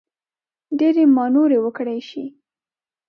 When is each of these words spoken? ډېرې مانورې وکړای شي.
ډېرې 0.79 1.03
مانورې 1.15 1.57
وکړای 1.61 1.99
شي. 2.09 2.23